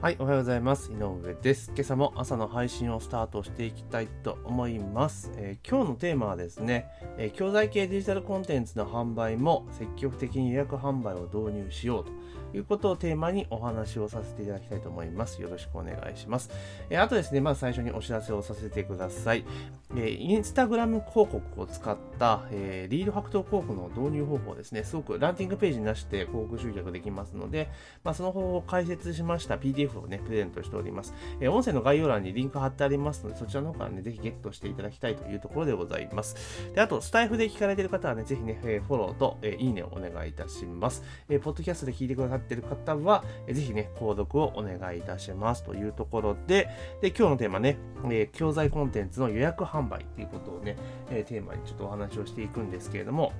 [0.00, 0.90] はい、おはようございます。
[0.90, 1.72] 井上です。
[1.74, 5.30] 今朝も朝の配信をスタートしていきたいと思います。
[5.36, 6.86] えー今日のテーマはですね、
[7.18, 12.12] えー教材系デジタルコンテンツの販売も積極的に予約販売を導入しようと
[12.54, 15.40] いうことをテーマにお話をさせていただきたいと思います。
[15.40, 16.50] よろしくお願いします。
[16.88, 19.44] えーあとですね、まず最初にお知らせをさせてください。
[19.92, 27.68] えーインスタグラム広告を使った、えーリードファクト広告の導入方法ですね、すごくランティングページなして広告集客できますので、
[28.04, 31.14] まあ、その方法を解説しました PDF をね、プレゼントしております。
[31.40, 36.36] えー音声の概要欄にリンク貼ってありますので、そちらの方からね、ぜひゲットしていただきたいというところでございます。
[36.74, 41.02] で、あと、スタイフで聞かれている方はね、ぜひね、えーフォローと、えーいいねをお願いいたします。
[41.28, 45.62] えーポッドキャストで聞いてくださってる方は、えーぜひね、購読をお願いいたします。
[45.62, 46.68] というところで、
[47.00, 50.76] で、今日のテーマね、えー教材コンテンツの予約販売っていうことをね、
[51.10, 53.32] えーテーマにちょっとお話をしていくんですけれども、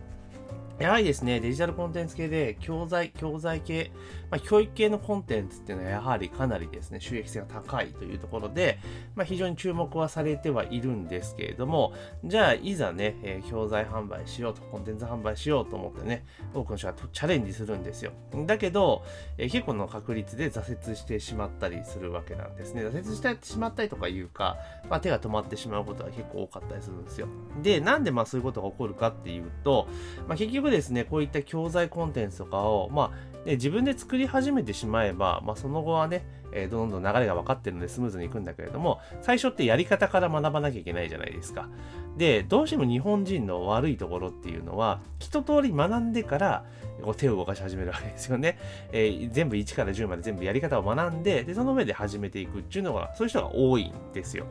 [0.80, 3.92] やはりですね、デジタルコンテンツ系で教材、教材系、
[4.30, 8.78] まあ、教育系のコンテンツっていうのはやはりかなりですね、収益性が高いというところで、
[9.14, 11.92] まあ、非常に注目はされてはいるんですけれども、
[12.24, 18.12] じゃあ、いざね、えー教材販売しようと、コンテンツ販売しようと思ってね、多くの人はチャレンジするんですよ。
[18.46, 19.04] だけど、
[19.36, 22.82] えー結構の確率で挫折してしまったりするわけなんですね。
[22.82, 24.56] 挫折してしまったりとかいうか、
[24.88, 27.26] まあ、手が止まってしまうことが結構多かったりするんですよ。
[27.62, 29.86] で、なんでまあそういうことが起こるかっていうと、
[30.28, 41.68] まあ、結局ですね、こういった教材コンテンツとかを、まあ、ね自分で作り始めてしまえば、まあ、その後はね、えーどんどん流れが分かってるのでスムーズにいくんだけれども、最初ってやり方から学ばなきゃいけないじゃないですか。
[42.16, 46.64] で、どうしても日本人の悪いところっていうのは、一通り学んでから、
[47.02, 48.58] こう手を動かし始めるわけですよね。
[48.92, 54.46] えー全部1から10まで全部やり方を学んで、で、その上で始めていくっていうのが、そういう人が多いんですよ。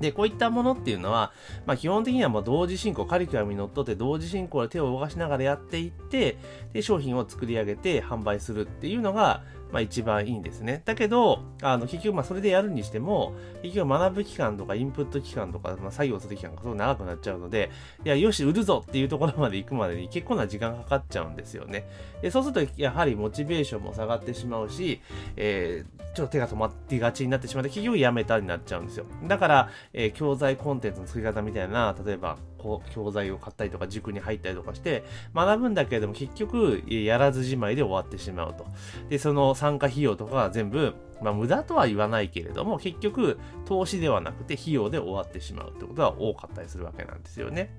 [0.00, 1.32] で、こういったものっていうのは、
[1.66, 6.38] まあ、基本的にはもう同時進行、カリキュラムにのっとって同時進行で手を動かしながらやっていって、
[6.72, 10.82] で、商品を作り上げて販売するっていうのが、まあ一番いいんですね。
[10.84, 17.70] だけど、あの、結局まあそれでやるにしても、結局学ぶ期間とかインプット期間とか、まあ作業する期間がすごく長くなっちゃうので、
[18.04, 21.88] いや、よし、売るぞっていうところまで行くまでに結構な時間かかっちゃうんですよね。
[22.22, 25.00] で、そうすると、やはりモチベーションも下がってしまうし、
[25.36, 29.04] えーちょっと手が止まってがちになってしまって、結局やめたになっちゃうんですよ。
[29.28, 35.04] だから、えー教材コンテンツの作り方みたいな、例えば、こう、教材を買ったりとか、塾に入ったりとかして、
[35.34, 38.66] 学ぶんだけれども、結局、やらずじまいで終わってしまうと。
[39.08, 47.74] で、その参加費用とか全部、まあ、無駄とは言わないけれども、結局、投資ではなくて、費用で終わってしまうってことが多かったりするわけなんですよね。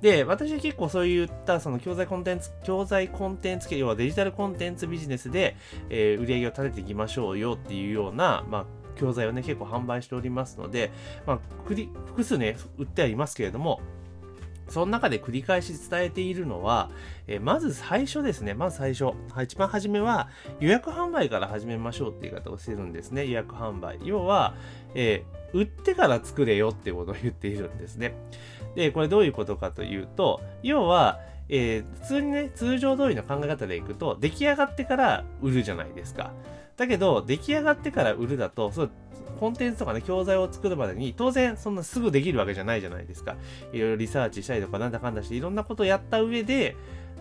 [0.00, 5.56] で、私は結構そういった、その教材コンテンツ、教材コンテンツ系、要はデジタルコンテンツビジネスで、
[5.90, 8.66] えー売り上げを立てていきましょうよっていうような、まあ、
[8.98, 10.90] 教材をね、結構販売しておりますので、
[11.26, 13.80] まあ、複数ね、売ってはいますけれども、
[14.68, 16.90] その中で繰り返し伝えているのは、
[17.26, 20.28] えまず最初ですね、まず最初、一番初めは
[20.60, 23.98] 予約販売から始めましょうっていう言い方をしてるんですね、予約販売。
[24.02, 24.54] 要は、
[24.94, 28.14] えー売ってから作れよってことを言っているんですね。
[28.74, 36.32] で、これどういうことかというと、要は、えー普通にね、通常通りの考え方でいくと、出来上がってから売るじゃないですか。
[36.76, 38.90] だけど、出来上がってから売るだと、そう、
[39.40, 43.36] コンテンツとかね、教材を作るまでに、当然、そんなすぐできるわけじゃないじゃないですか。
[43.72, 46.76] いろいろリサーチしたりとか、なんだかんだして、いろんなことをやった上で、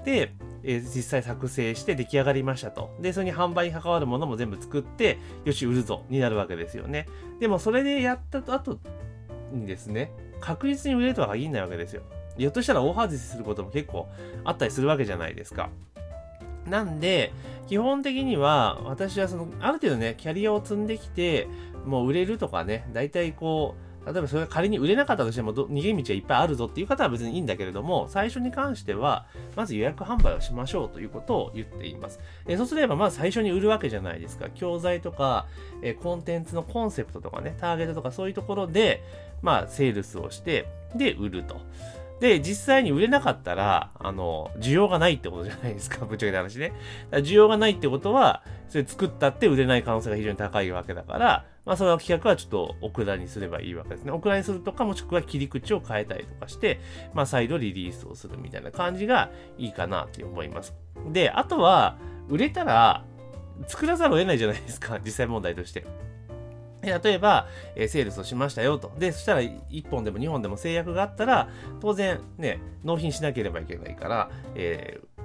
[0.05, 0.33] で、
[0.63, 2.95] えー実際作成して出来上がりましたと。
[3.01, 7.07] で、それに販売に関わるものも全部作って、よし、売るぞ、になるわけですよね。
[7.39, 8.79] でも、それでやった後
[9.51, 12.03] にですね、確実に売れるとは限らないわけですよ。
[12.37, 14.07] ひょっとしたら大外しすることも結構
[14.43, 15.69] あったりするわけじゃないですか。
[16.65, 17.31] なんで、
[17.67, 21.47] 基本的には、私はその、ある程度ね、キャリアを積んできて、
[21.85, 29.25] もう売れるとかね、大体こう、例えばそれが仮に売れなかったとしても逃げ道はいっぱいあるぞっていう方は別にいいんだけれども、最初に関しては、
[29.55, 32.19] まず予約販売をしましょうということを言っています。
[32.47, 34.49] えそうすれば、まず最初に売るわけじゃないですか。
[34.49, 35.47] 教材とか、
[35.81, 39.03] えコンテンツのコンセプトとかね、ターゲットとかそういうところで、
[39.41, 41.59] まあ、セールスをして、で、売ると。
[42.19, 46.73] で、実際に売れなかったら、あの、需要がないってことじゃないですか、 ぶっちゃけた話ね。
[47.11, 54.11] 需要がないってことは、それ作ったって売れない可能性が非常に高いわけだから、まあ、その企画はちょっとオクラにすればいいわけですね。
[54.11, 56.79] オクラにするとか、もしくは切り口を変えたりとかして、
[57.13, 60.73] まあ、再度リリースをするみたいな感じがいいかなって思います。
[61.11, 61.97] で、あとは、
[62.29, 63.03] 売れたら、
[63.67, 65.85] 作らざるを得ないじゃないですか、実際問題として。
[66.91, 68.91] 例えば、えーセールスをしましたよと。
[68.97, 71.49] で、そしたら1本でも2本でも制約があったら、
[71.79, 75.17] 当然ね、納品しなければいけないから、えー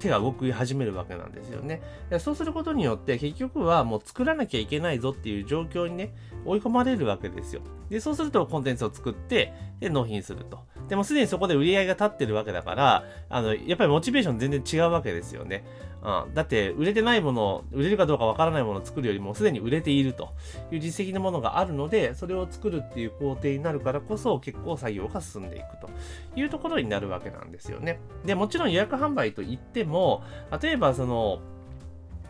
[0.00, 1.80] 手が動き始めるわけなんですよね。
[2.18, 6.12] そうすることによって結局はもう作らなきゃいけないぞっていう状況にね、
[6.44, 7.62] 追い込まれるわけですよ。
[7.88, 10.64] で、そうするとコンテンツを作って、で、納品すると。
[10.88, 15.64] でもすでにそこで売り上げが立ってるわけだから、あの、やっぱりモチベーション全然違うわけですよね。
[16.02, 20.34] うん、だって、売れてないもの、売れるかどうかわからないものを作るよりも、すでに売れていると
[20.70, 25.88] いう実績のものがあるので、それを作るっていう工程になるからこそ、結構作業が進んでいくと
[26.36, 28.00] いうところになるわけなんですよね。
[28.26, 30.22] で、もちろん予約販売といっても、
[30.62, 31.40] 例えばその、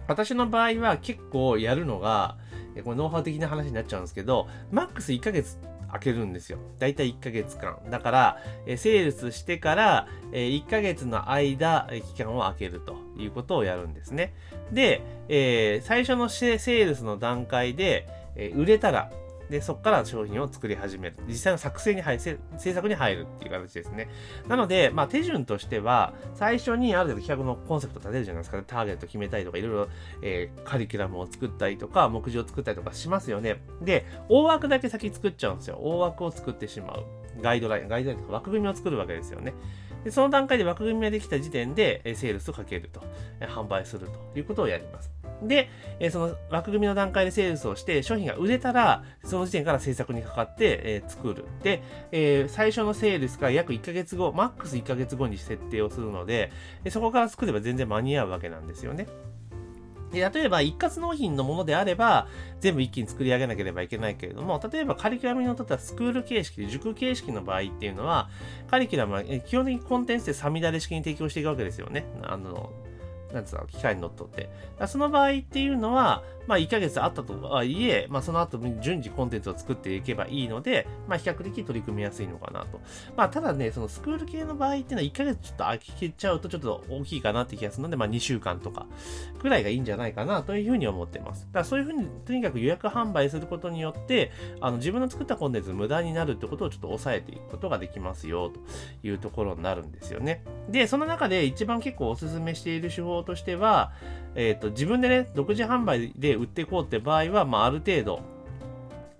[0.06, 2.36] 私の場合は結構やるのが、
[2.84, 5.58] これノウハウ的な話になっちゃうんですけど、マックス1ヶ月
[5.94, 6.58] 開けるんですよ。
[6.80, 7.78] だいたい1ヶ月間。
[7.88, 14.34] だから、えセールスしてから、え1ヶ月の間、期間を空けるということをやるんですね。
[14.72, 19.10] で、えー、最初のセールスの段階で、え売れたら、
[19.50, 21.16] で、そこから商品を作り始める。
[21.26, 24.08] 実際の作成に入る、制作に入るっていう形ですね。
[24.48, 29.88] なので、まあ、手順としては、最初にある程度企画のコンセプト立てるじゃないですか、ターゲット決めたりとか、いろいろ、
[30.22, 33.60] えー、カリキュラムを作ったりとか、目次を作ったりとかしますよね。
[33.82, 35.78] で、大枠だけ先作っちゃうんですよ。
[35.80, 37.04] 大枠を作ってしまう。
[37.40, 39.54] ガイドライン、ガイドラインとか枠組みを作るわけですよね。
[40.04, 43.02] でその段階で枠組みができた時点で、えセールスをかけると、
[43.40, 45.10] え販売するということをやります。
[45.42, 45.68] で、
[45.98, 51.46] えその枠組みの段階でセールスをして、商品が売れたら、その時点から制作にかかって、え、作る。
[51.62, 56.52] で、え、最初のセールスから約1ヶ月後、マックス1ヶ月後に設定をするので、
[56.90, 59.06] そこから作れば全然間に合うわけなんですよね。
[60.14, 62.28] で例えば、一括納品のものであれば、
[62.60, 68.28] 全部一気に作り上げなければいけないけれども、例えばカリキュラムにのったスクール形式、塾形式の場合っていうのは、
[68.68, 72.06] カリキュラムは基本的にコンテンツでサミダレ式に提供していくわけですよね。
[72.22, 72.72] あの、
[73.32, 74.48] なんつうの、機械に乗っ取って。
[74.86, 82.80] その場合っていうのは、まあ、1ヶ月あったとはいえ、まあ、その後、順次コンテンツを作っていけばいいので、まあ、比較的取り組みやすいのかなと。
[83.16, 88.86] まあ、ただね、そのスクール系の場合っていうのは、1ヶ月ちょっと空けちゃうとちょっと大きいかなって気がするので、まあ、2週間とか、
[89.40, 91.46] くらいがいいんじゃないかなというふうに思ってます。
[91.46, 98.60] だからそういうふうに、とにかく予約販売することによって、あの、自分の作ったコンテンツ無駄になるってことをちょっと抑えていくことができますよ、と
[99.06, 100.44] いうところになるんですよね。
[100.68, 103.92] で、その中で一番結構お勧めしている手法としては、
[104.34, 108.20] えっ、ー、と、自分でね、独自販売で売っていこうって場合は、まあ、ある程度、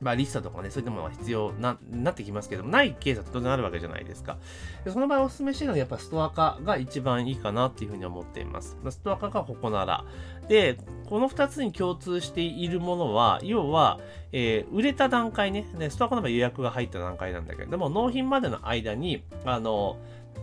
[0.01, 4.37] まあ、リストとかね、そういったものが必要ななってきますけども、ないケースは当然あるわけじゃないですか。
[4.85, 8.77] でその場合お勧めしてるのはやっぱストア化が一番いいかなっていうふうに思っています。
[8.91, 10.05] ストア化がここなら。
[10.49, 13.99] で、この2つに共通しているものは、要は、
[14.33, 19.97] えー、売れた段階ね、ねストア化の場合予約が入った段階なんだけれども、納品までの間に、あの、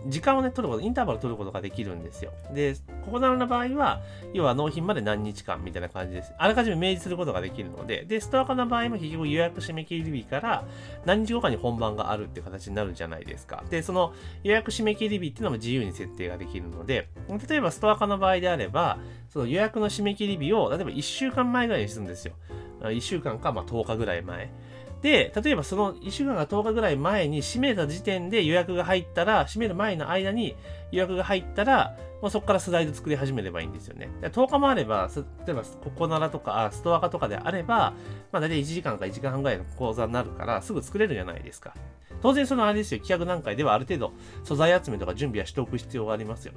[0.07, 2.31] 時間をね、取ること、インターバル取ることができるんですよ。
[2.53, 4.01] で、ここならの場合は、
[4.33, 6.33] 要は納品まで何日間みたいな感じです。
[6.37, 10.65] あらかじめ明示することができるので、で、ストア化の場合も結局予約締め切り日から
[11.05, 13.63] 何日後かに本番があるっていう形になるじゃないですか。
[13.69, 17.09] で、その予約締め切り日っていうのも自由に設定ができるので、
[17.49, 18.97] 例えばストア化の場合であれば、
[19.29, 22.33] その予約の締め切り日を、例えば1週間前ぐらいにするんですよ。
[22.81, 24.49] 1週間か、まあ10日ぐらい前。
[25.01, 30.55] で、例えばその1週間が10日ぐらい前に閉めた時点で予約が入ったら、閉める前の間に
[30.91, 34.09] 予約が入ったら、もうそこからスライド作り始めればいいんですよね。
[34.21, 35.09] 10日もあれば、
[35.45, 37.93] 例えばココナラとか、ストア化とかであれば、
[38.31, 41.73] まあ大体1時間か1時間半ぐらいの講座になるから、すぐ作れるじゃないですか。
[42.21, 44.13] 当然そのあれですよ、企画段階ではある程度
[44.43, 46.53] 素材集めとか準備はしておく必要がありますよ。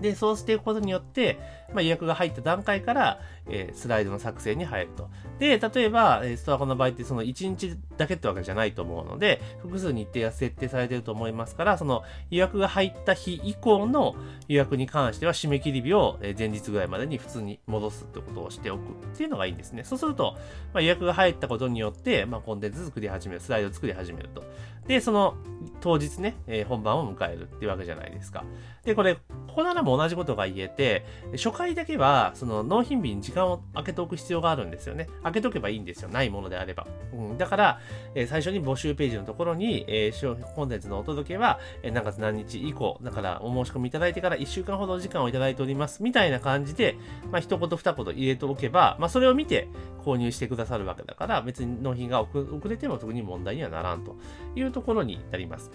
[0.00, 1.38] で、そうしていくことによって、
[1.72, 5.10] まあ、予約が入った段階から、えー、スライドの作成に入ると。
[5.38, 14.16] で、例えば、ストアコの場合ってその1日だけってわけじゃないと思うので、複数日程が設定されてると思いますから、その予約が入った日以降の
[14.48, 19.84] 予約に関しては締め切り日を前日ぐらいまでに普通に戻すってことをしておくっていうのがいいんですね。
[19.84, 20.36] そうすると、
[20.72, 24.42] まあ、予約が入ったことによって、まあ、コンテンツ作り始める、スライド作り始めると。
[24.86, 25.34] で、その
[25.80, 28.44] 当日ね、えー、本番を迎えるっていうわけじゃないですか。
[28.84, 29.20] で、これ、こ
[29.56, 35.08] こならも同じことが言えて、初回だけは、その納品日に時間を空けておく必要があるんですよね。
[35.22, 36.08] 開けとけばいいんですよ。
[36.08, 36.86] ないものであれば。
[37.12, 37.80] うん、だから、
[38.14, 46.02] えー、最初に募集ページのところに、えー、コンテンツのお届けは、えー、何月何日以降、だからお申し込みいただいてから1週間ほど時間をいただいております。
[46.02, 46.96] みたいな感じで、
[47.30, 49.68] まあ、一言二言入れておけば、まあ、それを見て
[50.04, 54.16] 購入してくださるわけだから、別に納品が遅れても特に問題にはならんと
[54.54, 55.70] いうところになります。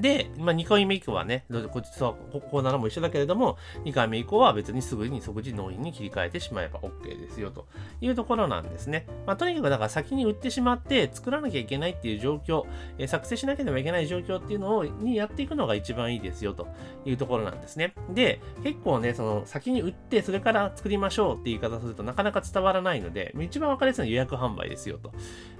[0.00, 7.66] で、まあ、2回目以降はね、こっちとここならも一緒だけれども、2回目以降は別にすぐに即時納品に切り替えてしまえば OK ですよと
[8.00, 9.06] いうところなんですね。
[9.26, 12.64] まあ、とにかくだから先に売ってしまって作らなきゃいけないっていう状況、
[12.98, 16.68] えー、作成しなければいけない状況っていうのをにやっていくのが一番いいですよと
[17.04, 17.94] いうところなんですね。
[18.10, 25.12] で、結構ね、その先に売ってそれから作りましょうって言い方するとなかなか伝わらないので、一番わかりやすいのは予約販売ですよと。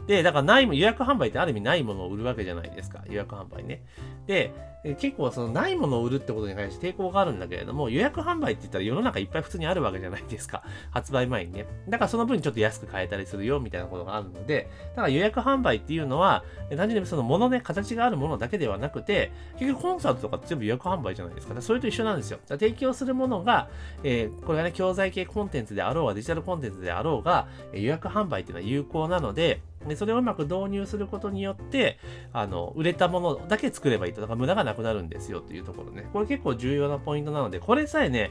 [0.06, 3.02] で、だからない、予約販売ってある意味ないものを売るわけじゃないですか。
[3.08, 3.82] 予約販売ね。
[4.26, 4.52] で、
[4.94, 10.62] 結構そのないものを売るってことに関して抵抗があるんだけれども、予約販売って言ったら世の中いっぱい普通にあるわけじゃないですか。
[10.90, 11.66] 発売前にね。
[11.88, 16.44] だからその分ちょっと安く買えたりするよみたいなことがあるので、だから予約販売っていうのは、
[16.76, 21.60] 単純にそのものね、形があるものだけではなくて、結局コンサートとか全部予約販売じゃないですか。
[21.60, 22.38] それと一緒なんですよ。
[22.46, 23.68] 提供するものが、
[24.04, 31.98] えー、これがね、教材系コンテンツであろうが、デジタルコンテンツであろうが、予約販売っていうのは有効なので、で、それをうまく導入することによって、
[32.32, 34.20] あの、売れたものだけ作ればいいと。
[34.20, 36.08] だから無駄がなくなるんですよっていうところね。
[36.12, 38.30] これ結構重要なポイントなので、これさえね、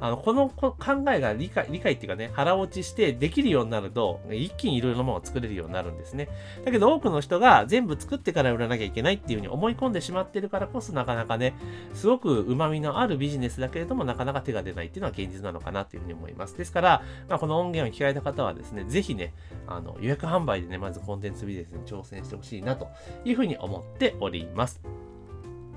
[0.00, 0.76] あの、この考
[1.10, 6.28] えが理解、理解っていうかね、腹落ちしてできるようになると、一気にいろいろなものを作れるようになるんですね。
[6.64, 11.54] だけど多くの人が全部作ってから売らなきゃいけないっていうふうに思い込んでしまってるからこそ、なかなかね、
[11.94, 16.56] すごく旨味のあるビジネスだけれども、なかなか手が出ないっていうのは現実なのかなっていうふうに思います。
[16.56, 19.32] ですから、まあ、この音源を聞かれた方はですね、ぜひね、
[19.66, 22.88] あの、予約販売でね、まずコンテンツビジネスに挑戦してほしいなと
[23.24, 24.80] いうふうに思っております。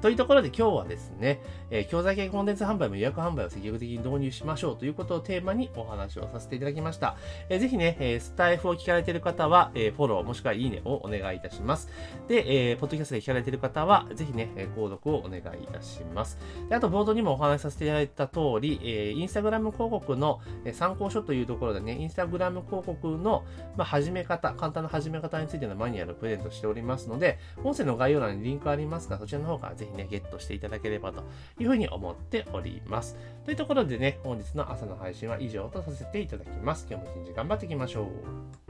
[0.01, 7.17] というところで今日はですね、えー、教材系コンテンツ販売も予約販売を積極的に導入しましょうということをテーマにお話をさせていただきました。
[7.49, 11.89] えー、ぜひね、えー、スタイフを聞かれている方は、えー、フォローもしくはいいねをお願いいたします。
[12.29, 16.37] で、えー、ポッドキャストで聞かれている方は、ぜひね、え購読をお願いいたします。
[16.69, 20.39] であと、冒頭にもお話しさせていただいた通り、えー、インスタグラム広告の
[20.71, 23.43] 参考書というところでね、インスタグラム広告の、
[23.75, 31.23] まあ、始め方、簡単な始め方についてのマニュアルをプレゼントしておりますので、音声の概要欄にリンクありますが、そちらの方からぜひね、ゲットしていただただければと
[31.59, 33.17] いうふうに思っております。
[33.43, 36.87] というところでね、本日の朝の配信は以上とさせていただきます。
[36.89, 38.68] 今日も一日頑張っていきましょう。